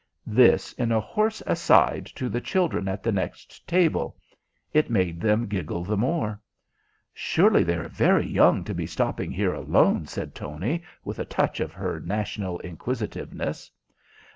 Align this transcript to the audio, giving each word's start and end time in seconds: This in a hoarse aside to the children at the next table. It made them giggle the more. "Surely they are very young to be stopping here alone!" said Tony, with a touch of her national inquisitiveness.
This 0.25 0.73
in 0.73 0.91
a 0.91 0.99
hoarse 0.99 1.43
aside 1.45 2.07
to 2.15 2.27
the 2.27 2.41
children 2.41 2.87
at 2.87 3.03
the 3.03 3.11
next 3.11 3.67
table. 3.67 4.17
It 4.73 4.89
made 4.89 5.21
them 5.21 5.45
giggle 5.45 5.83
the 5.83 5.95
more. 5.95 6.41
"Surely 7.13 7.63
they 7.63 7.75
are 7.75 7.87
very 7.87 8.25
young 8.25 8.63
to 8.63 8.73
be 8.73 8.87
stopping 8.87 9.29
here 9.29 9.53
alone!" 9.53 10.07
said 10.07 10.33
Tony, 10.33 10.81
with 11.05 11.19
a 11.19 11.25
touch 11.25 11.59
of 11.59 11.71
her 11.73 11.99
national 11.99 12.57
inquisitiveness. 12.61 13.69